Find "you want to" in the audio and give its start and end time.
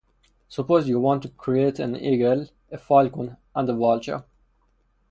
0.89-1.29